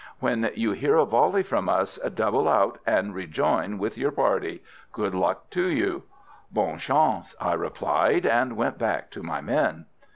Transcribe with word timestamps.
When 0.19 0.49
you 0.55 0.71
hear 0.71 0.95
a 0.95 1.05
volley 1.05 1.43
from 1.43 1.69
us, 1.69 1.99
double 2.15 2.49
out 2.49 2.79
and 2.87 3.13
rejoin 3.13 3.77
with 3.77 3.99
your 3.99 4.09
party. 4.11 4.63
Good 4.91 5.13
luck 5.13 5.51
to 5.51 5.67
you!" 5.67 6.01
"Bonne 6.51 6.79
chance!" 6.79 7.35
I 7.39 7.53
replied, 7.53 8.25
and 8.25 8.57
went 8.57 8.79
back 8.79 9.11
to 9.11 9.21
my 9.21 9.41
men. 9.41 9.85